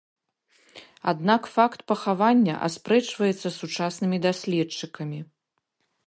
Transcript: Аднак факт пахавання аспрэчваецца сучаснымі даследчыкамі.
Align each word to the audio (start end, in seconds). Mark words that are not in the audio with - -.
Аднак 1.11 1.41
факт 1.57 1.79
пахавання 1.91 2.55
аспрэчваецца 2.67 3.47
сучаснымі 3.59 4.17
даследчыкамі. 4.25 5.19